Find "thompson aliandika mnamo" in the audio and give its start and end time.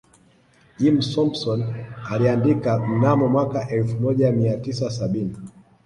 1.01-3.27